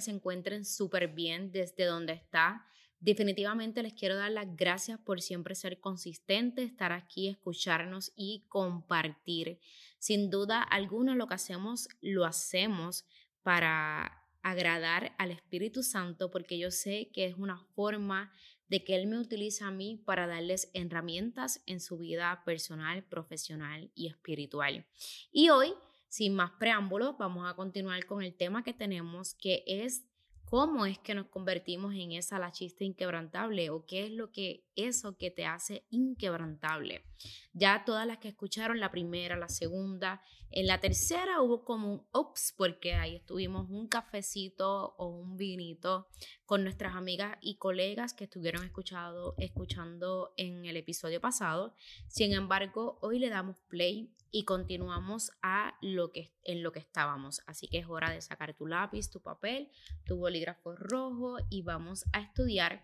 se 0.00 0.10
encuentren 0.10 0.64
súper 0.64 1.08
bien 1.08 1.52
desde 1.52 1.84
donde 1.84 2.12
está. 2.12 2.66
Definitivamente 3.00 3.82
les 3.82 3.92
quiero 3.92 4.16
dar 4.16 4.30
las 4.30 4.56
gracias 4.56 4.98
por 4.98 5.20
siempre 5.20 5.54
ser 5.54 5.80
consistentes, 5.80 6.70
estar 6.70 6.92
aquí, 6.92 7.28
escucharnos 7.28 8.12
y 8.16 8.44
compartir. 8.48 9.60
Sin 9.98 10.30
duda 10.30 10.62
alguna 10.62 11.14
lo 11.14 11.26
que 11.26 11.34
hacemos, 11.34 11.88
lo 12.00 12.24
hacemos 12.24 13.04
para 13.42 14.22
agradar 14.42 15.14
al 15.18 15.32
Espíritu 15.32 15.82
Santo 15.82 16.30
porque 16.30 16.58
yo 16.58 16.70
sé 16.70 17.10
que 17.12 17.26
es 17.26 17.34
una 17.36 17.58
forma 17.74 18.32
de 18.68 18.84
que 18.84 18.96
Él 18.96 19.06
me 19.06 19.18
utiliza 19.18 19.68
a 19.68 19.70
mí 19.70 20.02
para 20.04 20.26
darles 20.26 20.70
herramientas 20.74 21.62
en 21.66 21.80
su 21.80 21.98
vida 21.98 22.42
personal, 22.44 23.04
profesional 23.04 23.90
y 23.94 24.08
espiritual. 24.08 24.86
Y 25.30 25.50
hoy, 25.50 25.74
sin 26.16 26.34
más 26.34 26.50
preámbulos, 26.52 27.18
vamos 27.18 27.46
a 27.46 27.54
continuar 27.54 28.06
con 28.06 28.22
el 28.22 28.34
tema 28.34 28.64
que 28.64 28.72
tenemos 28.72 29.34
que 29.34 29.62
es 29.66 30.06
cómo 30.46 30.86
es 30.86 30.98
que 30.98 31.14
nos 31.14 31.26
convertimos 31.26 31.94
en 31.94 32.12
esa 32.12 32.38
lachista 32.38 32.84
inquebrantable 32.84 33.68
o 33.68 33.84
qué 33.84 34.06
es 34.06 34.12
lo 34.12 34.32
que 34.32 34.64
eso 34.76 35.18
que 35.18 35.30
te 35.30 35.44
hace 35.44 35.84
inquebrantable. 35.90 37.04
Ya 37.52 37.84
todas 37.84 38.06
las 38.06 38.16
que 38.16 38.28
escucharon 38.28 38.80
la 38.80 38.90
primera, 38.90 39.36
la 39.36 39.50
segunda, 39.50 40.22
en 40.50 40.66
la 40.66 40.80
tercera 40.80 41.42
hubo 41.42 41.64
como 41.64 41.92
un 41.92 42.06
ups 42.14 42.54
porque 42.56 42.94
ahí 42.94 43.16
estuvimos 43.16 43.68
un 43.68 43.86
cafecito 43.86 44.94
o 44.96 45.08
un 45.08 45.36
vinito 45.36 46.08
con 46.46 46.64
nuestras 46.64 46.94
amigas 46.94 47.36
y 47.42 47.56
colegas 47.56 48.14
que 48.14 48.24
estuvieron 48.24 48.64
escuchando 48.64 50.32
en 50.38 50.64
el 50.64 50.78
episodio 50.78 51.20
pasado. 51.20 51.74
Sin 52.08 52.32
embargo, 52.32 52.98
hoy 53.02 53.18
le 53.18 53.28
damos 53.28 53.60
play 53.68 54.14
y 54.30 54.44
continuamos 54.44 55.30
a 55.42 55.76
lo 55.80 56.12
que, 56.12 56.32
en 56.44 56.62
lo 56.62 56.72
que 56.72 56.80
estábamos. 56.80 57.42
Así 57.46 57.68
que 57.68 57.78
es 57.78 57.86
hora 57.86 58.10
de 58.10 58.20
sacar 58.20 58.54
tu 58.54 58.66
lápiz, 58.66 59.10
tu 59.10 59.20
papel, 59.20 59.70
tu 60.04 60.16
bolígrafo 60.16 60.74
rojo 60.74 61.36
y 61.50 61.62
vamos 61.62 62.04
a 62.12 62.20
estudiar 62.20 62.82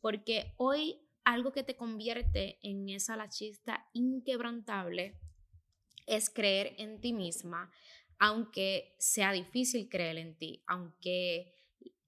porque 0.00 0.54
hoy 0.56 1.00
algo 1.24 1.52
que 1.52 1.62
te 1.62 1.76
convierte 1.76 2.58
en 2.62 2.88
esa 2.88 3.16
lachista 3.16 3.86
inquebrantable 3.92 5.14
es 6.06 6.30
creer 6.30 6.74
en 6.78 7.00
ti 7.00 7.12
misma, 7.12 7.70
aunque 8.18 8.96
sea 8.98 9.32
difícil 9.32 9.88
creer 9.88 10.18
en 10.18 10.34
ti, 10.36 10.62
aunque 10.66 11.54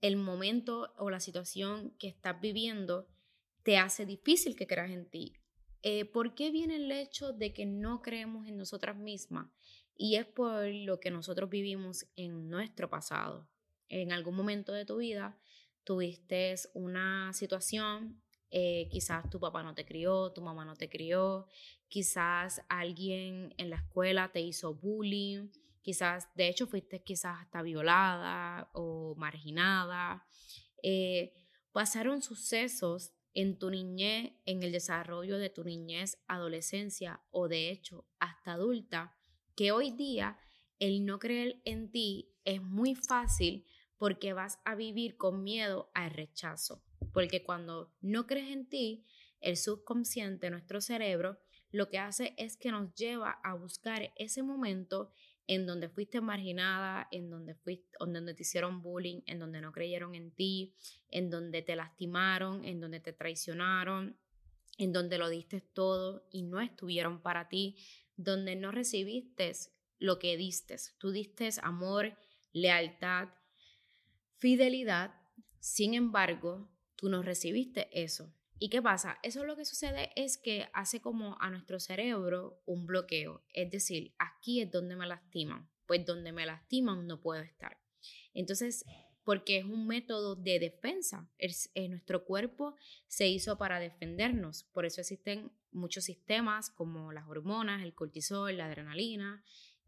el 0.00 0.17
momento 0.17 0.92
o 0.96 1.11
la 1.11 1.20
situación 1.20 1.94
que 1.98 2.08
estás 2.08 2.41
viviendo 2.41 3.06
te 3.62 3.78
hace 3.78 4.06
difícil 4.06 4.56
que 4.56 4.67
creas 4.67 4.91
en 4.91 5.08
ti. 5.08 5.34
Eh, 5.83 6.05
¿Por 6.05 6.34
qué 6.34 6.50
viene 6.50 6.77
el 6.77 6.92
hecho 6.92 7.33
de 7.33 7.52
que 7.52 7.66
no 7.66 8.02
creemos 8.02 8.47
en 8.47 8.56
nosotras 8.56 8.97
mismas? 8.97 9.48
Y 9.97 10.16
es 10.16 10.27
por 10.27 10.64
lo 10.66 11.00
que 11.00 11.11
nosotros 11.11 11.50
vivimos 11.50 12.06
en 12.16 12.48
nuestro 12.48 12.89
pasado. 12.89 13.48
En 13.89 14.12
algún 14.12 14.36
momento 14.36 14.72
de 14.72 14.84
tu 14.84 14.98
vida 14.98 15.39
tuviste 15.84 16.55
una 16.74 17.33
situación, 17.33 18.22
eh, 18.50 18.89
quizás 18.91 19.28
tu 19.28 19.41
papá 19.41 19.62
no 19.62 19.74
te 19.74 19.84
crió, 19.84 20.33
tu 20.33 20.41
mamá 20.41 20.64
no 20.64 20.77
te 20.77 20.89
crió, 20.89 21.47
quizás 21.89 22.62
alguien 22.69 23.55
en 23.58 23.70
la 23.70 23.77
escuela 23.77 24.30
te 24.30 24.41
hizo 24.41 24.74
bullying, 24.74 25.48
quizás, 25.83 26.28
de 26.34 26.48
hecho, 26.48 26.67
fuiste 26.67 27.02
quizás 27.02 27.41
hasta 27.41 27.62
violada 27.62 28.70
o 28.72 29.14
marginada. 29.17 30.27
Eh, 30.83 31.34
pasaron 31.72 32.23
sucesos 32.23 33.12
en 33.35 33.59
tu 33.59 33.70
niñez, 33.70 34.33
en 34.45 34.63
el 34.63 34.73
desarrollo 34.73 35.39
de 35.39 35.51
tu 35.51 35.65
niñez, 35.65 36.19
adolescencia 36.27 37.23
o 37.31 37.48
de 37.48 37.70
hecho 37.70 38.07
hasta 38.19 38.53
adulta, 38.53 39.17
que 39.55 39.73
hoy 39.73 39.91
día 39.91 40.39
el 40.79 41.05
no 41.05 41.19
creer 41.19 41.61
en 41.65 41.91
ti 41.91 42.35
es 42.45 42.63
muy 42.63 42.95
fácil 42.95 43.67
porque 43.97 44.33
vas 44.33 44.59
a 44.65 44.75
vivir 44.75 45.17
con 45.17 45.45
miedo 45.45 45.91
al 45.95 46.11
rechazo. 46.11 46.83
Porque 47.13 47.45
cuando 47.45 47.93
no 48.01 48.27
crees 48.27 48.51
en 48.51 48.69
ti, 48.69 49.05
el 49.41 49.57
subconsciente, 49.57 50.51
nuestro 50.51 50.81
cerebro, 50.81 51.39
lo 51.70 51.89
que 51.89 51.99
hace 51.99 52.35
es 52.37 52.57
que 52.57 52.70
nos 52.70 52.95
lleva 52.95 53.39
a 53.43 53.55
buscar 53.55 54.13
ese 54.17 54.43
momento 54.43 55.11
en 55.47 55.67
donde 55.67 55.89
fuiste 55.89 56.20
marginada, 56.20 57.08
en 57.11 57.30
donde, 57.30 57.55
fuiste, 57.55 57.97
en 58.01 58.13
donde 58.13 58.35
te 58.35 58.42
hicieron 58.42 58.83
bullying, 58.83 59.23
en 59.27 59.39
donde 59.39 59.61
no 59.61 59.73
creyeron 59.73 60.14
en 60.14 60.33
ti, 60.33 60.75
en 61.08 61.30
donde 61.30 61.63
te 61.63 61.77
lastimaron, 61.77 62.64
en 62.64 62.80
donde 62.80 63.01
te 63.01 63.13
traicionaron, 63.13 64.17
en 64.79 64.92
donde 64.92 65.19
lo 65.19 65.29
diste 65.29 65.61
todo 65.61 66.27
y 66.31 66.42
no 66.42 66.61
estuvieron 66.61 67.23
para 67.23 67.48
ti, 67.48 67.77
donde 68.17 68.57
no 68.57 68.70
recibiste 68.70 69.52
lo 69.98 70.19
que 70.19 70.36
diste. 70.36 70.77
Tú 70.98 71.11
diste 71.11 71.48
amor, 71.63 72.17
lealtad, 72.52 73.29
fidelidad, 74.39 75.14
sin 75.61 75.95
embargo, 75.95 76.69
tú 76.97 77.08
no 77.08 77.23
recibiste 77.23 77.89
eso. 77.92 78.35
¿Y 78.62 78.68
qué 78.68 78.80
pasa? 78.80 79.18
Eso 79.24 79.45
lo 79.45 79.56
que 79.56 79.64
sucede 79.64 80.12
es 80.14 80.39
que 80.39 80.68
hace 80.73 81.00
como 81.00 81.36
a 81.40 81.50
nuestro 81.50 81.80
cerebro 81.80 82.62
un 82.64 82.86
bloqueo. 82.86 83.42
Es 83.52 83.73
decir, 83.73 84.14
aquí 84.20 84.61
es 84.61 84.70
donde 84.70 84.95
me 84.95 85.05
lastiman. 85.05 85.68
Pues 85.84 86.06
donde 86.06 86.30
me 86.30 86.46
lastiman 86.46 87.08
no 87.08 87.20
puedo 87.20 87.42
estar. 87.42 87.77
Entonces, 88.34 88.84
porque 89.24 89.58
es 89.58 89.64
un 89.64 89.89
método 89.89 90.36
de 90.36 90.61
defensa. 90.61 91.28
nuestro 91.89 92.24
cuerpo 92.24 92.77
se 93.08 93.27
hizo 93.27 93.58
para 93.58 93.80
defendernos. 93.80 94.62
Por 94.62 94.86
eso 94.86 95.01
existen 95.01 95.51
muchos 95.72 96.05
sistemas 96.05 96.70
como 96.70 97.11
las 97.11 97.27
hormonas, 97.27 97.83
el 97.83 97.96
cortisol, 97.96 98.56
la 98.56 98.67
adrenalina, 98.67 99.42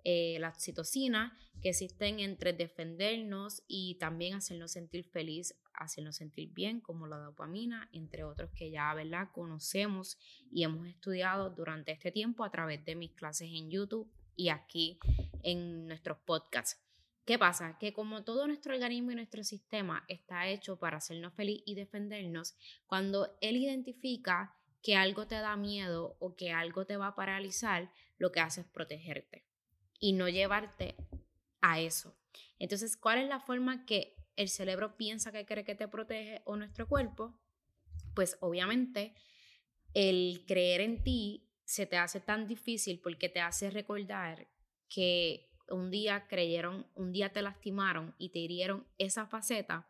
eh, 0.05 0.37
la 0.39 0.51
oxitocina, 0.51 1.37
que 1.63 1.71
existen 1.71 2.21
entre 2.21 2.53
defendernos 2.53 3.63
y 3.67 3.97
también 3.97 4.35
hacernos 4.35 4.73
sentir 4.73 5.05
feliz 5.05 5.55
hacernos 5.75 6.17
sentir 6.17 6.53
bien, 6.53 6.81
como 6.81 7.07
la 7.07 7.19
dopamina, 7.19 7.89
entre 7.93 8.25
otros 8.25 8.51
que 8.53 8.71
ya 8.71 8.93
¿verdad? 8.95 9.29
conocemos 9.33 10.19
y 10.51 10.65
hemos 10.65 10.87
estudiado 10.87 11.51
durante 11.51 11.93
este 11.93 12.13
tiempo 12.13 12.45
a 12.45 12.51
través 12.51 12.85
de 12.85 12.95
mis 12.95 13.13
clases 13.13 13.49
en 13.51 13.71
YouTube 13.71 14.11
y 14.37 14.49
aquí 14.49 14.99
en 15.43 15.87
nuestros 15.87 16.19
podcasts. 16.19 16.81
¿Qué 17.25 17.39
pasa? 17.39 17.79
Que 17.79 17.93
como 17.93 18.23
todo 18.25 18.47
nuestro 18.47 18.75
organismo 18.75 19.13
y 19.13 19.15
nuestro 19.15 19.43
sistema 19.45 20.05
está 20.09 20.49
hecho 20.49 20.79
para 20.79 20.99
hacernos 20.99 21.33
feliz 21.35 21.63
y 21.65 21.75
defendernos, 21.75 22.55
cuando 22.87 23.37
él 23.41 23.57
identifica 23.57 24.55
que 24.83 24.97
algo 24.97 25.27
te 25.27 25.37
da 25.37 25.57
miedo 25.57 26.17
o 26.21 26.37
que 26.37 26.53
algo 26.53 26.85
te 26.85 26.99
va 26.99 27.09
a 27.09 27.15
paralizar, 27.15 27.91
lo 28.19 28.31
que 28.31 28.41
hace 28.41 28.61
es 28.61 28.67
protegerte 28.67 29.47
y 30.05 30.13
no 30.13 30.29
llevarte 30.29 30.97
a 31.63 31.81
eso. 31.81 32.15
Entonces, 32.59 32.95
¿cuál 32.95 33.21
es 33.21 33.27
la 33.27 33.41
forma 33.41 33.87
que 33.87 34.15
el 34.37 34.51
cerebro 34.51 34.99
piensa 34.99 35.33
que 35.33 35.47
cree 35.47 35.65
que 35.65 35.75
te 35.75 35.89
protege 35.89 36.43
o 36.45 36.57
nuestro 36.57 36.87
cuerpo, 36.87 37.41
pues 38.15 38.37
obviamente 38.41 39.15
el 39.95 40.45
creer 40.47 40.83
en 40.83 41.03
ti 41.03 41.49
se 41.65 41.87
te 41.87 41.97
hace 41.97 42.21
tan 42.21 42.47
difícil 42.47 43.01
porque 43.01 43.31
te 43.31 43.41
hace 43.41 43.71
recordar 43.71 44.47
que 44.91 45.51
un 45.71 45.91
día 45.91 46.27
creyeron, 46.29 46.87
un 46.95 47.11
día 47.11 47.33
te 47.33 47.41
lastimaron 47.41 48.15
y 48.19 48.29
te 48.29 48.41
hirieron 48.41 48.87
esa 48.99 49.25
faceta 49.25 49.89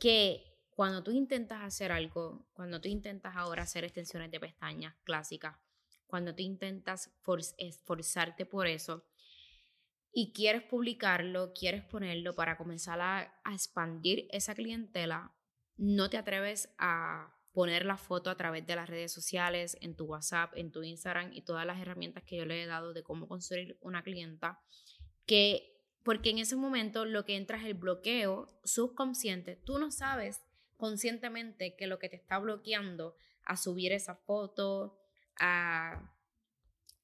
que 0.00 0.56
cuando 0.70 1.02
tú 1.02 1.10
intentas 1.10 1.60
hacer 1.60 1.92
algo, 1.92 2.48
cuando 2.54 2.80
tú 2.80 2.88
intentas 2.88 3.36
ahora 3.36 3.64
hacer 3.64 3.84
extensiones 3.84 4.30
de 4.30 4.40
pestañas 4.40 4.94
clásicas, 5.04 5.58
cuando 6.06 6.34
tú 6.34 6.42
intentas 6.42 7.12
esforzarte 7.58 8.46
por 8.46 8.66
eso, 8.66 9.04
y 10.16 10.32
quieres 10.32 10.62
publicarlo, 10.62 11.52
quieres 11.52 11.84
ponerlo 11.84 12.36
para 12.36 12.56
comenzar 12.56 13.00
a, 13.00 13.34
expandir 13.52 14.28
esa 14.30 14.54
clientela, 14.54 15.34
no 15.76 16.08
te 16.08 16.16
atreves 16.16 16.72
a 16.78 17.34
poner 17.52 17.84
la 17.84 17.96
foto 17.96 18.30
a 18.30 18.36
través 18.36 18.64
de 18.64 18.76
las 18.76 18.88
redes 18.88 19.12
sociales, 19.12 19.76
en 19.80 19.96
tu 19.96 20.04
WhatsApp, 20.04 20.52
en 20.54 20.70
tu 20.70 20.84
Instagram 20.84 21.32
y 21.32 21.42
todas 21.42 21.66
las 21.66 21.80
herramientas 21.80 22.22
que 22.22 22.36
yo 22.36 22.46
le 22.46 22.62
he 22.62 22.66
dado 22.66 22.92
de 22.92 23.02
cómo 23.02 23.26
construir 23.26 23.76
una 23.80 24.04
clienta, 24.04 24.60
que 25.26 25.72
porque 26.04 26.30
en 26.30 26.38
ese 26.38 26.54
momento 26.54 27.04
lo 27.06 27.24
que 27.24 27.36
entra 27.36 27.58
es 27.58 27.64
el 27.64 27.74
bloqueo 27.74 28.60
subconsciente. 28.62 29.56
Tú 29.56 29.78
no 29.78 29.90
sabes 29.90 30.42
conscientemente 30.76 31.74
que 31.76 31.86
lo 31.86 31.98
que 31.98 32.08
te 32.08 32.16
está 32.16 32.38
bloqueando 32.38 33.16
a 33.44 33.56
subir 33.56 33.90
esa 33.90 34.14
foto, 34.14 35.00
a 35.40 36.12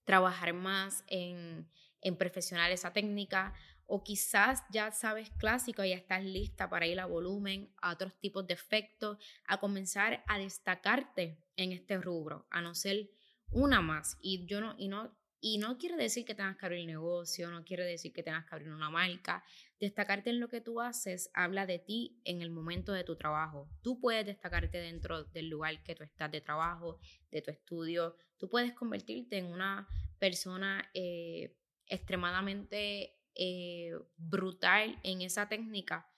trabajar 0.05 0.53
más 0.53 1.03
en 1.09 1.69
en 2.03 2.17
perfeccionar 2.17 2.71
esa 2.71 2.93
técnica 2.93 3.55
o 3.87 4.05
quizás 4.05 4.63
ya 4.71 4.93
sabes 4.93 5.31
clásico 5.31 5.83
y 5.83 5.91
ya 5.91 5.97
estás 5.97 6.25
lista 6.25 6.71
para 6.71 6.87
ir 6.87 7.01
a 7.01 7.07
volumen, 7.07 7.73
a 7.83 7.93
otros 7.93 8.15
tipos 8.21 8.47
de 8.47 8.55
efectos, 8.55 9.19
a 9.47 9.59
comenzar 9.59 10.23
a 10.29 10.39
destacarte 10.39 11.43
en 11.57 11.73
este 11.73 11.99
rubro, 11.99 12.47
a 12.51 12.63
no 12.63 12.77
ser 12.77 13.11
una 13.51 13.81
más. 13.81 14.17
Y 14.23 14.47
yo 14.47 14.61
no, 14.61 14.77
y 14.79 14.87
no, 14.87 15.19
y 15.41 15.59
no 15.59 15.77
quiere 15.77 15.97
decir 15.97 16.25
que 16.25 16.37
tengas 16.37 16.57
que 16.57 16.67
abrir 16.67 16.87
negocio, 16.87 17.51
no 17.51 17.65
quiere 17.65 17.85
decir 17.85 18.13
que 18.13 18.23
tengas 18.23 18.45
que 18.47 18.55
abrir 18.55 18.71
una 18.71 18.91
marca. 18.91 19.43
Destacarte 19.81 20.31
en 20.31 20.39
lo 20.39 20.49
que 20.49 20.61
tú 20.61 20.81
haces 20.81 21.29
habla 21.35 21.67
de 21.67 21.81
ti 21.81 22.21
en 22.25 22.43
el 22.43 22.51
momento 22.51 22.93
de 22.93 23.03
tu 23.03 23.17
trabajo. 23.17 23.69
Tú 23.83 23.99
puedes 23.99 24.25
destacarte 24.25 24.79
dentro 24.79 25.25
del 25.25 25.49
lugar 25.49 25.83
que 25.83 25.97
tú 25.97 26.05
estás 26.05 26.31
de 26.31 26.41
trabajo, 26.41 27.01
de 27.33 27.43
tu 27.43 27.51
estudio. 27.51 28.15
Tú 28.37 28.49
puedes 28.49 28.73
convertirte 28.73 29.39
en 29.39 29.47
una 29.47 29.89
persona 30.21 30.89
eh, 30.95 31.57
extremadamente 31.91 33.19
eh, 33.35 33.93
brutal 34.17 34.99
en 35.03 35.23
esa 35.23 35.49
técnica, 35.49 36.09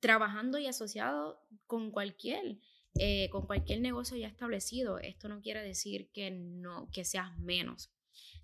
trabajando 0.00 0.58
y 0.58 0.66
asociado 0.66 1.42
con 1.66 1.90
cualquier, 1.90 2.58
eh, 2.94 3.30
con 3.30 3.46
cualquier 3.46 3.80
negocio 3.80 4.16
ya 4.16 4.28
establecido. 4.28 4.98
Esto 4.98 5.28
no 5.28 5.40
quiere 5.40 5.62
decir 5.62 6.10
que, 6.12 6.30
no, 6.30 6.90
que 6.92 7.04
seas 7.04 7.38
menos. 7.38 7.90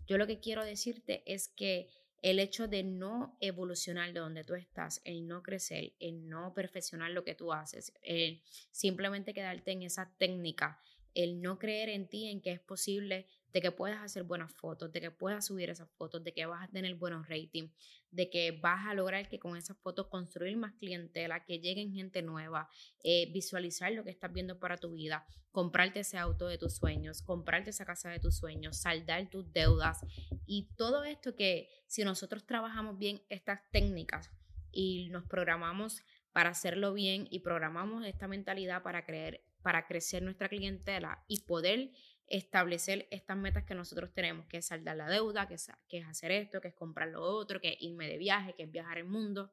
Yo 0.06 0.16
lo 0.16 0.26
que 0.26 0.40
quiero 0.40 0.64
decirte 0.64 1.22
es 1.26 1.48
que 1.48 1.90
el 2.22 2.40
hecho 2.40 2.66
de 2.66 2.82
no 2.82 3.36
evolucionar 3.40 4.12
de 4.12 4.20
donde 4.20 4.44
tú 4.44 4.54
estás, 4.54 5.00
el 5.04 5.26
no 5.26 5.42
crecer, 5.42 5.92
el 6.00 6.28
no 6.28 6.52
perfeccionar 6.54 7.10
lo 7.10 7.24
que 7.24 7.34
tú 7.34 7.52
haces, 7.52 7.92
el 8.02 8.42
simplemente 8.72 9.34
quedarte 9.34 9.70
en 9.72 9.82
esa 9.82 10.12
técnica, 10.18 10.80
el 11.14 11.40
no 11.40 11.58
creer 11.58 11.88
en 11.88 12.08
ti, 12.08 12.28
en 12.28 12.40
que 12.40 12.52
es 12.52 12.60
posible 12.60 13.26
de 13.52 13.60
que 13.60 13.72
puedas 13.72 14.02
hacer 14.02 14.24
buenas 14.24 14.52
fotos, 14.52 14.92
de 14.92 15.00
que 15.00 15.10
puedas 15.10 15.46
subir 15.46 15.70
esas 15.70 15.90
fotos, 15.92 16.22
de 16.22 16.32
que 16.32 16.46
vas 16.46 16.68
a 16.68 16.70
tener 16.70 16.94
buenos 16.94 17.28
ratings, 17.28 17.72
de 18.10 18.28
que 18.30 18.52
vas 18.52 18.86
a 18.86 18.94
lograr 18.94 19.28
que 19.28 19.38
con 19.38 19.56
esas 19.56 19.76
fotos 19.78 20.08
construir 20.08 20.56
más 20.56 20.74
clientela, 20.74 21.44
que 21.44 21.58
lleguen 21.58 21.92
gente 21.92 22.22
nueva, 22.22 22.68
eh, 23.02 23.30
visualizar 23.32 23.92
lo 23.92 24.04
que 24.04 24.10
estás 24.10 24.32
viendo 24.32 24.58
para 24.58 24.76
tu 24.76 24.92
vida, 24.92 25.26
comprarte 25.50 26.00
ese 26.00 26.18
auto 26.18 26.46
de 26.46 26.58
tus 26.58 26.76
sueños, 26.76 27.22
comprarte 27.22 27.70
esa 27.70 27.84
casa 27.84 28.10
de 28.10 28.20
tus 28.20 28.36
sueños, 28.36 28.76
saldar 28.76 29.28
tus 29.30 29.52
deudas. 29.52 30.00
Y 30.46 30.68
todo 30.76 31.04
esto 31.04 31.34
que 31.34 31.68
si 31.86 32.04
nosotros 32.04 32.46
trabajamos 32.46 32.98
bien 32.98 33.22
estas 33.28 33.60
técnicas 33.70 34.30
y 34.70 35.08
nos 35.10 35.24
programamos 35.24 36.02
para 36.32 36.50
hacerlo 36.50 36.92
bien 36.92 37.26
y 37.30 37.40
programamos 37.40 38.04
esta 38.06 38.28
mentalidad 38.28 38.82
para 38.82 39.04
creer 39.04 39.42
para 39.62 39.86
crecer 39.86 40.22
nuestra 40.22 40.48
clientela 40.48 41.24
y 41.28 41.40
poder 41.40 41.90
establecer 42.30 43.06
estas 43.10 43.36
metas 43.36 43.64
que 43.64 43.74
nosotros 43.74 44.12
tenemos, 44.12 44.46
que 44.46 44.58
es 44.58 44.66
saldar 44.66 44.96
la 44.96 45.08
deuda, 45.08 45.48
que 45.48 45.54
es, 45.54 45.70
hacer 46.06 46.30
esto, 46.30 46.60
que 46.60 46.68
es 46.68 46.74
comprar 46.74 47.08
lo 47.08 47.22
otro, 47.22 47.60
que 47.60 47.70
es 47.70 47.76
irme 47.80 48.08
de 48.08 48.18
viaje, 48.18 48.54
que 48.54 48.64
es 48.64 48.70
viajar 48.70 48.98
el 48.98 49.04
mundo. 49.04 49.52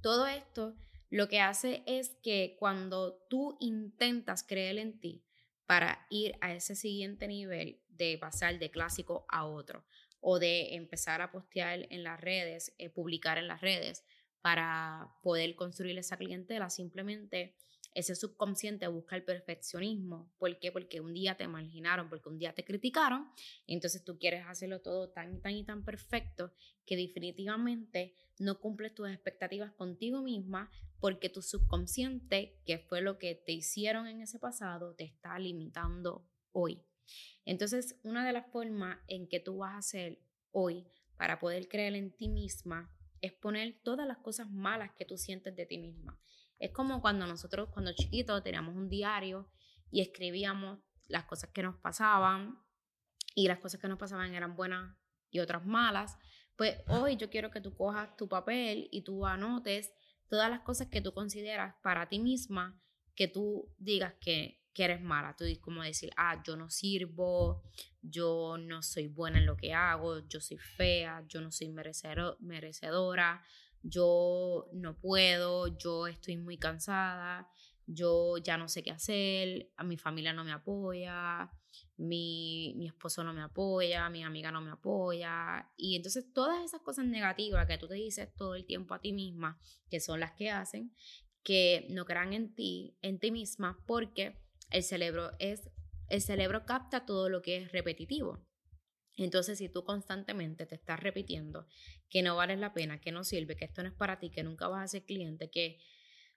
Todo 0.00 0.26
esto 0.26 0.74
lo 1.10 1.28
que 1.28 1.40
hace 1.40 1.82
es 1.86 2.16
que 2.22 2.56
cuando 2.58 3.14
tú 3.28 3.56
intentas 3.60 4.42
creer 4.42 4.78
en 4.78 4.98
ti 4.98 5.24
para 5.66 6.06
ir 6.10 6.36
a 6.40 6.54
ese 6.54 6.74
siguiente 6.74 7.28
nivel 7.28 7.80
de 7.88 8.16
pasar 8.18 8.58
de 8.58 8.70
clásico 8.70 9.26
a 9.28 9.44
otro 9.44 9.84
o 10.20 10.38
de 10.38 10.74
empezar 10.74 11.20
a 11.20 11.30
postear 11.30 11.86
en 11.90 12.02
las 12.02 12.20
redes, 12.20 12.74
eh, 12.78 12.88
publicar 12.88 13.38
en 13.38 13.48
las 13.48 13.60
redes 13.60 14.04
para 14.40 15.14
poder 15.22 15.54
construir 15.54 15.98
esa 15.98 16.16
clientela, 16.16 16.70
simplemente 16.70 17.56
ese 17.94 18.14
subconsciente 18.14 18.86
busca 18.88 19.16
el 19.16 19.24
perfeccionismo. 19.24 20.32
¿Por 20.38 20.58
qué? 20.58 20.72
Porque 20.72 21.00
un 21.00 21.12
día 21.12 21.36
te 21.36 21.46
marginaron, 21.46 22.08
porque 22.08 22.28
un 22.28 22.38
día 22.38 22.54
te 22.54 22.64
criticaron, 22.64 23.28
entonces 23.66 24.04
tú 24.04 24.18
quieres 24.18 24.44
hacerlo 24.46 24.80
todo 24.80 25.10
tan, 25.10 25.40
tan 25.40 25.52
y 25.52 25.64
tan 25.64 25.84
perfecto 25.84 26.52
que 26.86 26.96
definitivamente 26.96 28.14
no 28.38 28.60
cumples 28.60 28.94
tus 28.94 29.08
expectativas 29.08 29.72
contigo 29.72 30.22
misma 30.22 30.70
porque 31.00 31.28
tu 31.28 31.42
subconsciente, 31.42 32.60
que 32.64 32.78
fue 32.78 33.00
lo 33.02 33.18
que 33.18 33.34
te 33.34 33.52
hicieron 33.52 34.06
en 34.06 34.22
ese 34.22 34.38
pasado, 34.38 34.94
te 34.94 35.04
está 35.04 35.38
limitando 35.38 36.28
hoy. 36.52 36.82
Entonces, 37.44 37.98
una 38.02 38.24
de 38.24 38.32
las 38.32 38.50
formas 38.50 38.98
en 39.08 39.28
que 39.28 39.40
tú 39.40 39.58
vas 39.58 39.74
a 39.74 39.78
hacer 39.78 40.20
hoy 40.52 40.86
para 41.16 41.38
poder 41.40 41.68
creer 41.68 41.94
en 41.94 42.16
ti 42.16 42.28
misma 42.28 42.94
es 43.20 43.32
poner 43.32 43.80
todas 43.82 44.06
las 44.06 44.18
cosas 44.18 44.50
malas 44.50 44.92
que 44.96 45.04
tú 45.04 45.16
sientes 45.16 45.54
de 45.54 45.66
ti 45.66 45.78
misma. 45.78 46.20
Es 46.62 46.70
como 46.70 47.00
cuando 47.00 47.26
nosotros, 47.26 47.70
cuando 47.72 47.92
chiquitos, 47.92 48.40
teníamos 48.44 48.76
un 48.76 48.88
diario 48.88 49.50
y 49.90 50.00
escribíamos 50.00 50.78
las 51.08 51.24
cosas 51.24 51.50
que 51.50 51.60
nos 51.60 51.74
pasaban 51.78 52.56
y 53.34 53.48
las 53.48 53.58
cosas 53.58 53.80
que 53.80 53.88
nos 53.88 53.98
pasaban 53.98 54.32
eran 54.32 54.54
buenas 54.54 54.96
y 55.28 55.40
otras 55.40 55.66
malas. 55.66 56.16
Pues 56.54 56.76
hoy 56.86 57.16
yo 57.16 57.30
quiero 57.30 57.50
que 57.50 57.60
tú 57.60 57.74
cojas 57.74 58.16
tu 58.16 58.28
papel 58.28 58.88
y 58.92 59.02
tú 59.02 59.26
anotes 59.26 59.92
todas 60.28 60.48
las 60.48 60.60
cosas 60.60 60.86
que 60.86 61.00
tú 61.00 61.12
consideras 61.12 61.74
para 61.82 62.08
ti 62.08 62.20
misma 62.20 62.80
que 63.16 63.26
tú 63.26 63.68
digas 63.78 64.14
que, 64.20 64.62
que 64.72 64.84
eres 64.84 65.02
mala. 65.02 65.34
Tú 65.36 65.42
dices 65.42 65.64
como 65.64 65.82
decir, 65.82 66.12
ah, 66.16 66.44
yo 66.46 66.56
no 66.56 66.70
sirvo, 66.70 67.64
yo 68.02 68.56
no 68.56 68.84
soy 68.84 69.08
buena 69.08 69.38
en 69.38 69.46
lo 69.46 69.56
que 69.56 69.74
hago, 69.74 70.20
yo 70.28 70.40
soy 70.40 70.58
fea, 70.58 71.24
yo 71.26 71.40
no 71.40 71.50
soy 71.50 71.74
merecedora, 72.38 73.42
yo 73.82 74.68
no 74.72 74.98
puedo, 74.98 75.66
yo 75.78 76.06
estoy 76.06 76.36
muy 76.36 76.58
cansada, 76.58 77.48
yo 77.86 78.38
ya 78.38 78.56
no 78.56 78.68
sé 78.68 78.82
qué 78.82 78.90
hacer, 78.90 79.70
a 79.76 79.84
mi 79.84 79.96
familia 79.96 80.32
no 80.32 80.44
me 80.44 80.52
apoya, 80.52 81.50
mi, 81.96 82.74
mi, 82.76 82.86
esposo 82.86 83.24
no 83.24 83.32
me 83.32 83.42
apoya, 83.42 84.08
mi 84.08 84.22
amiga 84.22 84.50
no 84.50 84.60
me 84.60 84.70
apoya. 84.70 85.70
Y 85.76 85.96
entonces 85.96 86.32
todas 86.32 86.64
esas 86.64 86.80
cosas 86.82 87.06
negativas 87.06 87.66
que 87.66 87.78
tú 87.78 87.88
te 87.88 87.94
dices 87.94 88.32
todo 88.36 88.54
el 88.54 88.66
tiempo 88.66 88.94
a 88.94 89.00
ti 89.00 89.12
misma, 89.12 89.58
que 89.90 90.00
son 90.00 90.20
las 90.20 90.32
que 90.32 90.50
hacen 90.50 90.92
que 91.42 91.86
no 91.90 92.04
crean 92.04 92.32
en 92.32 92.54
ti, 92.54 92.96
en 93.02 93.18
ti 93.18 93.30
misma, 93.30 93.82
porque 93.86 94.38
el 94.70 94.82
cerebro 94.82 95.32
es, 95.38 95.70
el 96.08 96.22
cerebro 96.22 96.64
capta 96.64 97.04
todo 97.04 97.28
lo 97.28 97.42
que 97.42 97.56
es 97.58 97.72
repetitivo. 97.72 98.44
Entonces, 99.16 99.58
si 99.58 99.68
tú 99.68 99.84
constantemente 99.84 100.66
te 100.66 100.74
estás 100.74 100.98
repitiendo 101.00 101.66
que 102.08 102.22
no 102.22 102.36
vales 102.36 102.58
la 102.58 102.72
pena, 102.72 103.00
que 103.00 103.12
no 103.12 103.24
sirve, 103.24 103.56
que 103.56 103.66
esto 103.66 103.82
no 103.82 103.88
es 103.88 103.94
para 103.94 104.18
ti, 104.18 104.30
que 104.30 104.42
nunca 104.42 104.68
vas 104.68 104.84
a 104.84 104.88
ser 104.88 105.04
cliente, 105.04 105.50
que 105.50 105.78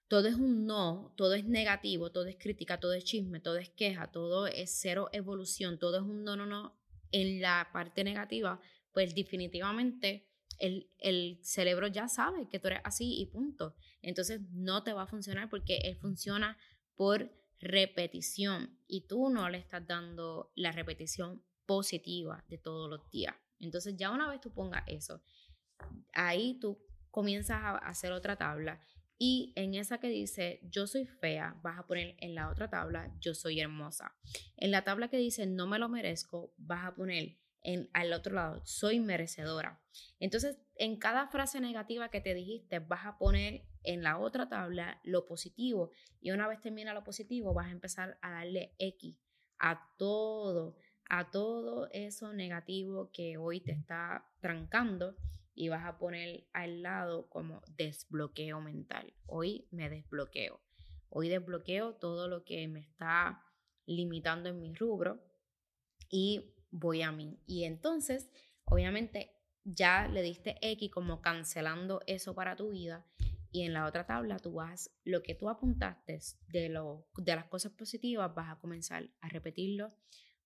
todo 0.08 0.28
es 0.28 0.36
un 0.36 0.66
no, 0.66 1.14
todo 1.18 1.34
es 1.34 1.46
negativo, 1.46 2.12
todo 2.12 2.26
es 2.26 2.38
crítica, 2.38 2.80
todo 2.80 2.94
es 2.94 3.04
chisme, 3.04 3.40
todo 3.40 3.58
es 3.58 3.70
queja, 3.70 4.12
todo 4.12 4.48
es 4.48 4.72
cero 4.80 5.10
evolución, 5.14 5.80
todo 5.80 5.98
es 5.98 6.04
un 6.04 6.24
no, 6.24 6.36
no, 6.36 6.46
no, 6.46 6.78
en 7.12 7.42
la 7.42 7.70
parte 7.72 8.04
negativa, 8.04 8.60
pues 8.92 9.16
definitivamente 9.16 10.28
el, 10.60 10.90
el 11.00 11.40
cerebro 11.42 11.88
ya 11.88 12.08
sabe 12.08 12.48
que 12.50 12.60
tú 12.60 12.68
eres 12.68 12.82
así 12.84 13.20
y 13.20 13.26
punto. 13.26 13.76
Entonces 14.02 14.42
no 14.52 14.84
te 14.84 14.94
va 14.94 15.04
a 15.04 15.08
funcionar 15.08 15.50
porque 15.50 15.78
él 15.78 15.98
funciona 15.98 16.58
por 16.96 17.32
repetición 17.60 18.78
y 18.88 19.08
tú 19.08 19.30
no 19.30 19.50
le 19.50 19.58
estás 19.58 19.88
dando 19.88 20.52
la 20.56 20.72
repetición 20.72 21.44
positiva 21.66 22.44
de 22.50 22.58
todos 22.58 22.90
los 22.90 23.10
días. 23.10 23.36
Entonces 23.60 23.96
ya 23.98 24.12
una 24.12 24.30
vez 24.30 24.42
tú 24.42 24.52
pongas 24.52 24.84
eso, 24.88 25.22
ahí 26.14 26.60
tú 26.60 26.80
comienzas 27.12 27.58
a 27.62 27.78
hacer 27.78 28.12
otra 28.12 28.36
tabla 28.36 28.80
y 29.18 29.54
en 29.56 29.76
esa 29.76 30.00
que 30.00 30.10
dice 30.10 30.60
yo 30.64 30.88
soy 30.88 31.06
fea, 31.06 31.58
vas 31.64 31.80
a 31.80 31.88
poner 31.88 32.16
en 32.20 32.36
la 32.36 32.50
otra 32.50 32.70
tabla 32.70 33.16
yo 33.20 33.34
soy 33.34 33.62
hermosa. 33.62 34.16
En 34.58 34.72
la 34.72 34.84
tabla 34.84 35.08
que 35.08 35.18
dice 35.18 35.46
no 35.46 35.68
me 35.68 35.80
lo 35.80 35.88
merezco, 35.88 36.54
vas 36.58 36.86
a 36.86 36.96
poner 36.96 37.38
en, 37.62 37.90
al 37.94 38.14
otro 38.14 38.34
lado 38.34 38.62
soy 38.66 39.00
merecedora. 39.00 39.82
Entonces, 40.20 40.58
en 40.76 40.98
cada 40.98 41.28
frase 41.28 41.60
negativa 41.60 42.10
que 42.10 42.22
te 42.22 42.34
dijiste, 42.34 42.80
vas 42.80 43.06
a 43.06 43.18
poner 43.18 43.66
en 43.84 44.04
la 44.04 44.20
otra 44.20 44.50
tabla 44.50 45.00
lo 45.04 45.26
positivo 45.26 45.92
y 46.22 46.32
una 46.32 46.48
vez 46.48 46.62
termina 46.62 46.94
lo 46.94 47.04
positivo, 47.04 47.54
vas 47.54 47.68
a 47.68 47.72
empezar 47.72 48.18
a 48.22 48.32
darle 48.32 48.76
X 48.78 49.20
a 49.60 49.90
todo 49.98 50.76
a 51.10 51.30
todo 51.30 51.90
eso 51.92 52.34
negativo 52.34 53.12
que 53.12 53.38
hoy 53.38 53.62
te 53.62 53.72
está 53.72 54.28
trancando 54.40 55.16
y 55.54 55.70
vas 55.70 55.86
a 55.86 55.98
poner 55.98 56.48
al 56.54 56.82
lado 56.82 57.30
como 57.30 57.62
desbloqueo 57.78 58.60
mental. 58.62 59.14
Hoy 59.26 59.68
me 59.72 59.90
desbloqueo. 59.90 60.60
Hoy 61.10 61.30
desbloqueo 61.30 61.96
todo 61.96 62.28
lo 62.28 62.44
que 62.44 62.68
me 62.68 62.82
está 62.82 63.42
limitando 63.86 64.50
en 64.50 64.60
mi 64.60 64.74
rubro 64.74 65.24
y 66.10 66.56
voy 66.72 67.04
a 67.04 67.12
mí. 67.12 67.40
Y 67.46 67.64
entonces, 67.64 68.30
obviamente, 68.66 69.32
ya 69.64 70.08
le 70.08 70.22
diste 70.22 70.58
X 70.62 70.92
como 70.92 71.22
cancelando 71.22 72.02
eso 72.06 72.36
para 72.36 72.56
tu 72.56 72.72
vida. 72.72 73.06
Y 73.52 73.62
en 73.62 73.72
la 73.72 73.86
otra 73.86 74.06
tabla 74.06 74.38
tú 74.40 74.56
vas, 74.56 74.92
lo 75.06 75.24
que 75.24 75.36
tú 75.36 75.50
apuntaste 75.50 76.20
de, 76.50 76.68
lo, 76.68 77.08
de 77.16 77.36
las 77.38 77.46
cosas 77.46 77.72
positivas, 77.72 78.36
vas 78.36 78.52
a 78.52 78.60
comenzar 78.60 79.10
a 79.22 79.30
repetirlo 79.30 79.94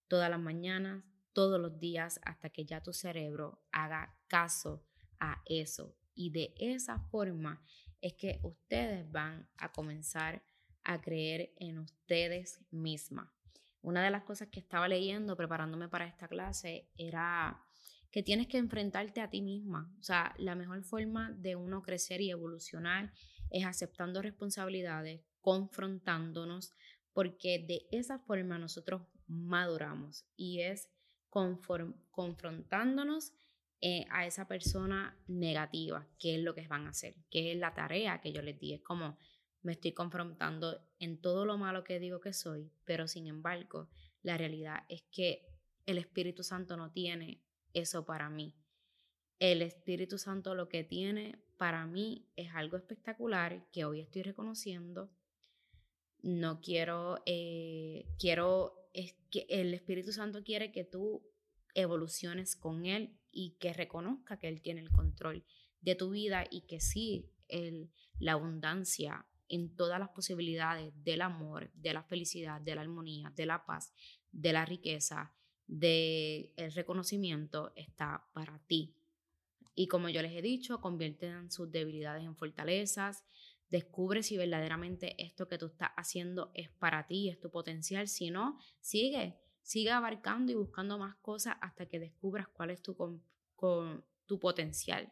todas 0.10 0.30
las 0.30 0.40
mañanas, 0.40 1.06
todos 1.32 1.62
los 1.62 1.80
días, 1.80 2.20
hasta 2.24 2.50
que 2.50 2.66
ya 2.66 2.84
tu 2.84 2.92
cerebro 2.92 3.64
haga 3.72 4.18
caso 4.28 4.84
a 5.20 5.42
eso. 5.46 5.96
Y 6.14 6.32
de 6.32 6.54
esa 6.58 7.00
forma 7.00 7.64
es 8.02 8.14
que 8.16 8.40
ustedes 8.44 9.10
van 9.10 9.48
a 9.58 9.72
comenzar 9.72 10.44
a 10.84 11.00
creer 11.00 11.54
en 11.58 11.78
ustedes 11.78 12.60
mismas. 12.72 13.30
Una 13.82 14.04
de 14.04 14.12
las 14.12 14.24
cosas 14.24 14.50
que 14.50 14.60
estaba 14.60 14.88
leyendo 14.88 15.38
preparándome 15.38 15.88
para 15.88 16.08
esta 16.08 16.28
clase 16.28 16.90
era 16.98 17.64
que 18.12 18.24
tienes 18.24 18.48
que 18.48 18.58
enfrentarte 18.58 19.22
a 19.22 19.30
ti 19.30 19.42
misma. 19.42 19.94
O 20.00 20.04
sea, 20.04 20.34
la 20.38 20.56
mejor 20.56 20.84
forma 20.84 21.32
de 21.32 21.56
uno 21.56 21.82
crecer 21.82 22.22
y 22.22 22.32
evolucionar 22.32 23.14
es 23.50 23.66
aceptando 23.66 24.22
responsabilidades, 24.22 25.22
confrontándonos, 25.42 26.74
porque 27.14 27.64
de 27.68 27.88
esa 27.92 28.20
forma 28.20 28.58
nosotros 28.58 29.04
maduramos 29.30 30.26
y 30.36 30.60
es 30.60 30.90
confrontándonos 31.30 33.32
eh, 33.82 34.06
a 34.10 34.26
esa 34.26 34.48
persona 34.48 35.18
negativa, 35.28 36.06
qué 36.20 36.36
es 36.36 36.42
lo 36.42 36.54
que 36.54 36.68
van 36.68 36.88
a 36.88 36.90
hacer, 36.90 37.16
qué 37.30 37.54
es 37.54 37.58
la 37.58 37.74
tarea 37.74 38.20
que 38.20 38.34
yo 38.34 38.42
les 38.42 38.60
di. 38.60 38.74
Es 38.74 38.82
como 38.82 39.18
me 39.62 39.74
estoy 39.74 39.94
confrontando 39.94 40.82
en 41.00 41.22
todo 41.22 41.46
lo 41.46 41.58
malo 41.58 41.84
que 41.84 42.00
digo 42.00 42.20
que 42.20 42.34
soy, 42.34 42.72
pero 42.86 43.08
sin 43.08 43.28
embargo, 43.28 43.90
la 44.22 44.38
realidad 44.38 44.84
es 44.90 45.04
que 45.12 45.46
el 45.86 45.98
Espíritu 45.98 46.44
Santo 46.44 46.78
no 46.78 46.92
tiene 46.92 47.42
eso 47.74 48.06
para 48.06 48.30
mí. 48.30 48.56
el 49.40 49.62
Espíritu 49.62 50.18
Santo 50.18 50.54
lo 50.54 50.68
que 50.68 50.84
tiene 50.84 51.40
para 51.60 51.86
mí 51.86 52.26
es 52.36 52.56
algo 52.56 52.78
espectacular 52.78 53.70
que 53.72 53.86
hoy 53.86 54.02
estoy 54.02 54.24
reconociendo. 54.24 55.12
No 56.22 56.62
quiero, 56.62 57.22
eh, 57.26 58.08
quiero, 58.18 58.79
es 59.00 59.16
que 59.30 59.46
el 59.50 59.74
Espíritu 59.74 60.12
Santo 60.12 60.44
quiere 60.44 60.72
que 60.72 60.84
tú 60.84 61.24
evoluciones 61.74 62.56
con 62.56 62.86
Él 62.86 63.18
y 63.32 63.52
que 63.60 63.74
reconozca 63.74 64.40
que 64.40 64.48
Él 64.48 64.62
tiene 64.62 64.82
el 64.82 64.92
control 64.92 65.46
de 65.82 65.96
tu 65.96 66.10
vida 66.10 66.46
y 66.50 66.62
que 66.62 66.80
sí, 66.80 67.30
el, 67.48 67.90
la 68.20 68.34
abundancia 68.34 69.26
en 69.48 69.76
todas 69.76 70.00
las 70.00 70.10
posibilidades 70.10 70.94
del 71.04 71.22
amor, 71.22 71.72
de 71.74 71.94
la 71.94 72.04
felicidad, 72.04 72.62
de 72.62 72.76
la 72.76 72.82
armonía, 72.82 73.32
de 73.36 73.46
la 73.46 73.66
paz, 73.66 73.94
de 74.32 74.54
la 74.54 74.66
riqueza, 74.66 75.34
del 75.66 76.52
el 76.56 76.72
reconocimiento 76.74 77.72
está 77.76 78.28
para 78.34 78.60
ti. 78.68 78.96
Y 79.76 79.88
como 79.88 80.10
yo 80.10 80.22
les 80.22 80.34
he 80.34 80.42
dicho, 80.42 80.82
convierten 80.82 81.52
sus 81.52 81.72
debilidades 81.72 82.24
en 82.24 82.36
fortalezas, 82.36 83.24
descubre 83.70 84.24
si 84.24 84.38
verdaderamente 84.38 85.16
esto 85.24 85.48
que 85.48 85.58
tú 85.58 85.68
estás 85.68 85.92
haciendo 85.96 86.52
es 86.54 86.70
para 86.70 87.06
ti, 87.08 87.30
es 87.30 87.40
tu 87.40 87.50
potencial. 87.50 88.08
Si 88.08 88.32
no, 88.32 88.60
sigue, 88.80 89.40
sigue 89.62 89.92
abarcando 89.92 90.52
y 90.52 90.56
buscando 90.56 90.98
más 90.98 91.16
cosas 91.18 91.56
hasta 91.62 91.86
que 91.88 92.00
descubras 92.00 92.48
cuál 92.48 92.72
es 92.72 92.82
tu, 92.82 92.96
con, 92.96 93.24
tu 94.26 94.40
potencial. 94.40 95.12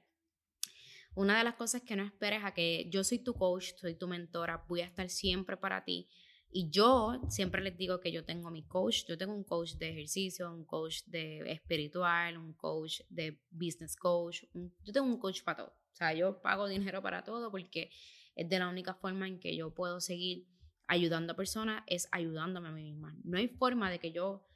Una 1.16 1.38
de 1.38 1.44
las 1.44 1.56
cosas 1.56 1.82
que 1.82 1.96
no 1.96 2.04
esperes 2.04 2.44
a 2.44 2.54
que 2.54 2.88
yo 2.90 3.04
soy 3.04 3.20
tu 3.20 3.34
coach, 3.34 3.74
soy 3.78 3.96
tu 3.96 4.08
mentora, 4.08 4.64
voy 4.68 4.82
a 4.82 4.86
estar 4.86 5.10
siempre 5.10 5.58
para 5.58 5.84
ti. 5.84 6.08
Y 6.50 6.70
yo 6.70 7.20
siempre 7.30 7.62
les 7.62 7.76
digo 7.76 8.00
que 8.00 8.12
yo 8.12 8.24
tengo 8.24 8.50
mi 8.52 8.64
coach, 8.64 9.04
yo 9.08 9.18
tengo 9.18 9.34
un 9.34 9.44
coach 9.44 9.74
de 9.74 9.90
ejercicio, 9.90 10.52
un 10.52 10.64
coach 10.64 11.04
de 11.06 11.40
espiritual, 11.52 12.38
un 12.38 12.54
coach 12.54 13.02
de 13.10 13.42
business 13.50 13.96
coach, 13.96 14.44
yo 14.54 14.94
tengo 14.94 15.08
un 15.08 15.20
coach 15.20 15.44
para 15.44 15.58
todo. 15.58 15.76
O 15.92 15.96
sea, 15.98 16.14
yo 16.14 16.42
pago 16.42 16.68
dinero 16.68 17.02
para 17.02 17.24
todo 17.24 17.52
porque 17.52 17.90
es 18.38 18.48
de 18.48 18.60
la 18.60 18.70
única 18.70 18.94
forma 18.94 19.28
en 19.28 19.40
que 19.40 19.56
yo 19.58 19.74
puedo 19.74 20.00
seguir 20.00 20.48
ayudando 20.88 21.34
a 21.34 21.36
personas, 21.36 21.84
es 21.88 22.08
ayudándome 22.12 22.70
a 22.70 22.72
mí 22.72 22.84
misma. 22.84 23.18
No 23.24 23.38
hay 23.38 23.50
forma 23.50 23.92
de 23.92 24.00
que 24.00 24.12
yo 24.12 24.48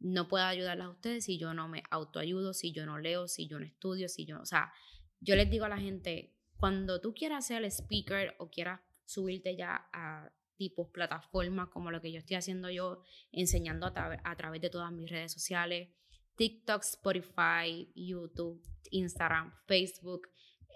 no 0.00 0.26
pueda 0.26 0.48
ayudarlas 0.48 0.88
a 0.88 0.90
ustedes 0.90 1.26
si 1.26 1.38
yo 1.38 1.54
no 1.54 1.68
me 1.68 1.82
autoayudo, 1.90 2.54
si 2.54 2.72
yo 2.72 2.86
no 2.86 2.98
leo, 2.98 3.28
si 3.28 3.46
yo 3.46 3.60
no 3.60 3.66
estudio, 3.66 4.08
si 4.08 4.26
yo, 4.26 4.40
o 4.40 4.46
sea, 4.46 4.72
yo 5.20 5.36
les 5.36 5.50
digo 5.50 5.66
a 5.66 5.68
la 5.68 5.78
gente, 5.78 6.34
cuando 6.56 7.00
tú 7.00 7.14
quieras 7.14 7.46
ser 7.46 7.62
el 7.62 7.70
speaker 7.70 8.34
o 8.38 8.50
quieras 8.50 8.80
subirte 9.04 9.54
ya 9.54 9.88
a 9.92 10.32
tipos 10.56 10.88
plataformas 10.88 11.68
como 11.68 11.90
lo 11.90 12.00
que 12.00 12.10
yo 12.10 12.18
estoy 12.18 12.36
haciendo 12.36 12.70
yo, 12.70 13.02
enseñando 13.30 13.86
a, 13.86 14.18
a 14.24 14.36
través 14.36 14.62
de 14.62 14.70
todas 14.70 14.90
mis 14.90 15.10
redes 15.10 15.32
sociales, 15.32 15.90
TikTok, 16.36 16.82
Spotify, 16.82 17.92
YouTube, 17.94 18.62
Instagram, 18.90 19.52
Facebook, 19.66 20.28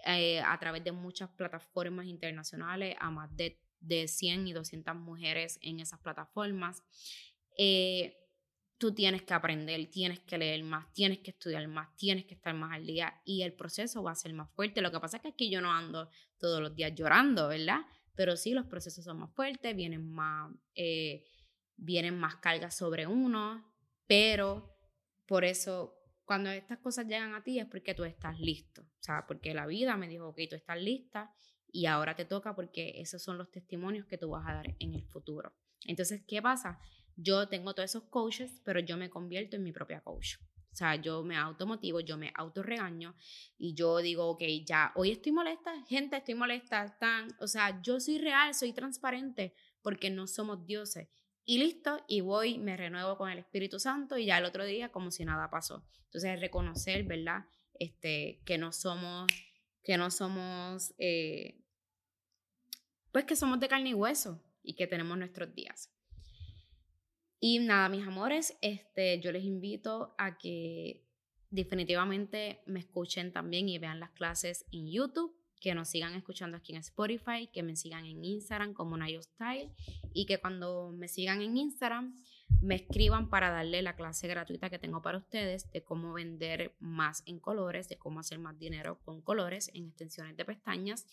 eh, 0.05 0.39
a 0.39 0.57
través 0.59 0.83
de 0.83 0.91
muchas 0.91 1.29
plataformas 1.29 2.05
internacionales, 2.05 2.95
a 2.99 3.11
más 3.11 3.35
de, 3.35 3.59
de 3.79 4.07
100 4.07 4.47
y 4.47 4.53
200 4.53 4.95
mujeres 4.95 5.59
en 5.61 5.79
esas 5.79 5.99
plataformas. 5.99 6.83
Eh, 7.57 8.17
tú 8.81 8.95
tienes 8.95 9.21
que 9.21 9.35
aprender, 9.35 9.91
tienes 9.91 10.21
que 10.21 10.39
leer 10.39 10.63
más, 10.63 10.91
tienes 10.93 11.19
que 11.19 11.29
estudiar 11.29 11.67
más, 11.67 11.95
tienes 11.97 12.25
que 12.25 12.33
estar 12.33 12.55
más 12.55 12.73
al 12.73 12.87
día 12.87 13.21
y 13.23 13.43
el 13.43 13.53
proceso 13.53 14.01
va 14.01 14.11
a 14.11 14.15
ser 14.15 14.33
más 14.33 14.49
fuerte. 14.55 14.81
Lo 14.81 14.91
que 14.91 14.99
pasa 14.99 15.17
es 15.17 15.21
que 15.21 15.29
aquí 15.29 15.51
yo 15.51 15.61
no 15.61 15.71
ando 15.71 16.09
todos 16.39 16.59
los 16.59 16.75
días 16.75 16.95
llorando, 16.95 17.47
¿verdad? 17.47 17.81
Pero 18.15 18.35
sí, 18.35 18.55
los 18.55 18.65
procesos 18.65 19.05
son 19.05 19.19
más 19.19 19.31
fuertes, 19.35 19.75
vienen 19.75 20.11
más, 20.11 20.51
eh, 20.73 21.23
vienen 21.75 22.19
más 22.19 22.37
cargas 22.37 22.75
sobre 22.75 23.05
uno, 23.05 23.71
pero 24.07 24.75
por 25.27 25.45
eso 25.45 26.00
cuando 26.25 26.49
estas 26.49 26.79
cosas 26.79 27.07
llegan 27.07 27.33
a 27.33 27.43
ti 27.43 27.59
es 27.59 27.65
porque 27.65 27.93
tú 27.93 28.03
estás 28.03 28.39
listo, 28.39 28.81
o 28.81 29.03
sea, 29.03 29.25
porque 29.27 29.53
la 29.53 29.65
vida 29.65 29.97
me 29.97 30.07
dijo, 30.07 30.29
ok, 30.29 30.39
tú 30.49 30.55
estás 30.55 30.81
lista 30.81 31.33
y 31.71 31.85
ahora 31.85 32.15
te 32.15 32.25
toca 32.25 32.55
porque 32.55 33.01
esos 33.01 33.21
son 33.21 33.37
los 33.37 33.51
testimonios 33.51 34.05
que 34.05 34.17
tú 34.17 34.29
vas 34.29 34.47
a 34.47 34.53
dar 34.53 34.75
en 34.79 34.93
el 34.93 35.03
futuro. 35.05 35.53
Entonces, 35.85 36.23
¿qué 36.27 36.41
pasa? 36.41 36.79
yo 37.15 37.47
tengo 37.47 37.73
todos 37.73 37.89
esos 37.89 38.03
coaches, 38.03 38.61
pero 38.63 38.79
yo 38.79 38.97
me 38.97 39.09
convierto 39.09 39.55
en 39.55 39.63
mi 39.63 39.71
propia 39.71 40.01
coach. 40.01 40.37
O 40.71 40.75
sea, 40.75 40.95
yo 40.95 41.21
me 41.23 41.35
automotivo, 41.35 41.99
yo 41.99 42.17
me 42.17 42.31
autorregaño 42.33 43.15
y 43.57 43.73
yo 43.73 43.97
digo, 43.97 44.27
ok, 44.29 44.41
ya, 44.65 44.93
hoy 44.95 45.11
estoy 45.11 45.33
molesta, 45.33 45.73
gente, 45.83 46.15
estoy 46.15 46.35
molesta, 46.35 46.85
están, 46.85 47.27
o 47.39 47.47
sea, 47.47 47.81
yo 47.81 47.99
soy 47.99 48.19
real, 48.19 48.53
soy 48.53 48.71
transparente, 48.71 49.53
porque 49.81 50.09
no 50.09 50.27
somos 50.27 50.65
dioses. 50.65 51.09
Y 51.43 51.57
listo, 51.57 52.03
y 52.07 52.21
voy, 52.21 52.59
me 52.59 52.77
renuevo 52.77 53.17
con 53.17 53.29
el 53.29 53.39
Espíritu 53.39 53.79
Santo 53.79 54.17
y 54.17 54.25
ya 54.25 54.37
el 54.37 54.45
otro 54.45 54.65
día 54.65 54.91
como 54.91 55.11
si 55.11 55.25
nada 55.25 55.49
pasó. 55.49 55.85
Entonces, 56.05 56.39
reconocer, 56.39 57.03
¿verdad? 57.03 57.45
Este, 57.79 58.41
que 58.45 58.57
no 58.57 58.71
somos, 58.71 59.27
que 59.83 59.97
no 59.97 60.11
somos, 60.11 60.93
eh, 60.99 61.61
pues 63.11 63.25
que 63.25 63.35
somos 63.35 63.59
de 63.59 63.67
carne 63.67 63.89
y 63.89 63.93
hueso 63.93 64.43
y 64.61 64.75
que 64.75 64.87
tenemos 64.87 65.17
nuestros 65.17 65.53
días. 65.55 65.91
Y 67.39 67.57
nada, 67.59 67.89
mis 67.89 68.05
amores, 68.05 68.55
este, 68.61 69.19
yo 69.19 69.31
les 69.31 69.43
invito 69.43 70.13
a 70.19 70.37
que 70.37 71.07
definitivamente 71.49 72.61
me 72.67 72.79
escuchen 72.79 73.33
también 73.33 73.67
y 73.67 73.79
vean 73.79 73.99
las 73.99 74.11
clases 74.11 74.65
en 74.71 74.91
YouTube, 74.91 75.35
que 75.61 75.75
nos 75.75 75.89
sigan 75.89 76.15
escuchando 76.15 76.57
aquí 76.57 76.73
en 76.73 76.79
Spotify, 76.79 77.47
que 77.53 77.63
me 77.63 77.75
sigan 77.75 78.05
en 78.05 78.25
Instagram 78.25 78.73
como 78.73 78.97
Nayo 78.97 79.21
Style 79.21 79.69
y 80.11 80.25
que 80.25 80.39
cuando 80.39 80.91
me 80.91 81.07
sigan 81.07 81.41
en 81.41 81.55
Instagram 81.55 82.15
me 82.61 82.75
escriban 82.75 83.29
para 83.29 83.49
darle 83.49 83.81
la 83.81 83.95
clase 83.95 84.27
gratuita 84.27 84.69
que 84.69 84.79
tengo 84.79 85.01
para 85.01 85.19
ustedes 85.19 85.71
de 85.71 85.83
cómo 85.83 86.13
vender 86.13 86.75
más 86.79 87.23
en 87.25 87.39
colores, 87.39 87.87
de 87.87 87.97
cómo 87.97 88.19
hacer 88.19 88.39
más 88.39 88.57
dinero 88.59 88.99
con 89.05 89.21
colores 89.21 89.71
en 89.73 89.87
extensiones 89.87 90.35
de 90.35 90.45
pestañas 90.45 91.05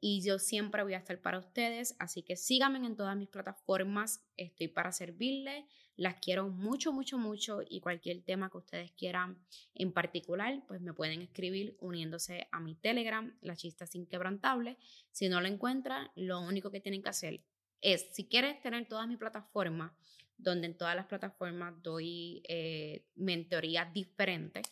y 0.00 0.22
yo 0.22 0.38
siempre 0.38 0.82
voy 0.82 0.94
a 0.94 0.98
estar 0.98 1.20
para 1.20 1.38
ustedes, 1.38 1.94
así 1.98 2.22
que 2.22 2.36
síganme 2.36 2.78
en 2.86 2.96
todas 2.96 3.16
mis 3.16 3.28
plataformas, 3.28 4.24
estoy 4.36 4.68
para 4.68 4.92
servirles, 4.92 5.64
las 5.96 6.14
quiero 6.14 6.48
mucho, 6.48 6.92
mucho, 6.92 7.18
mucho 7.18 7.60
y 7.68 7.80
cualquier 7.80 8.22
tema 8.22 8.48
que 8.48 8.56
ustedes 8.56 8.92
quieran 8.92 9.38
en 9.74 9.92
particular, 9.92 10.62
pues 10.66 10.80
me 10.80 10.94
pueden 10.94 11.20
escribir 11.20 11.76
uniéndose 11.80 12.48
a 12.50 12.60
mi 12.60 12.74
Telegram, 12.74 13.36
La 13.42 13.54
Chistas 13.54 13.94
Inquebrantable. 13.94 14.78
Si 15.10 15.28
no 15.28 15.42
lo 15.42 15.48
encuentran, 15.48 16.10
lo 16.14 16.40
único 16.40 16.70
que 16.70 16.80
tienen 16.80 17.02
que 17.02 17.10
hacer 17.10 17.44
es, 17.82 18.08
si 18.12 18.26
quieres 18.26 18.62
tener 18.62 18.88
todas 18.88 19.06
mis 19.08 19.18
plataformas, 19.18 19.92
donde 20.38 20.68
en 20.68 20.76
todas 20.78 20.96
las 20.96 21.04
plataformas 21.04 21.74
doy 21.82 22.42
eh, 22.48 23.04
mentorías 23.16 23.92
diferentes, 23.92 24.66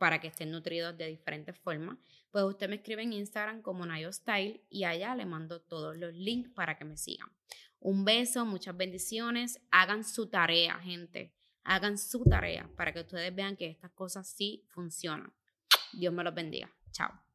para 0.00 0.18
que 0.18 0.28
estén 0.28 0.50
nutridos 0.50 0.96
de 0.96 1.08
diferentes 1.08 1.58
formas, 1.58 1.98
pues 2.30 2.42
usted 2.44 2.70
me 2.70 2.76
escribe 2.76 3.02
en 3.02 3.12
Instagram 3.12 3.60
como 3.60 3.84
Nayo 3.84 4.10
Style 4.10 4.64
y 4.70 4.84
allá 4.84 5.14
le 5.14 5.26
mando 5.26 5.60
todos 5.60 5.94
los 5.98 6.14
links 6.14 6.48
para 6.54 6.78
que 6.78 6.86
me 6.86 6.96
sigan. 6.96 7.28
Un 7.80 8.06
beso, 8.06 8.46
muchas 8.46 8.74
bendiciones. 8.74 9.60
Hagan 9.70 10.02
su 10.04 10.30
tarea, 10.30 10.78
gente. 10.78 11.34
Hagan 11.64 11.98
su 11.98 12.24
tarea 12.24 12.66
para 12.78 12.94
que 12.94 13.00
ustedes 13.00 13.34
vean 13.34 13.58
que 13.58 13.66
estas 13.66 13.90
cosas 13.90 14.26
sí 14.26 14.64
funcionan. 14.68 15.34
Dios 15.92 16.14
me 16.14 16.24
los 16.24 16.34
bendiga. 16.34 16.70
Chao. 16.92 17.29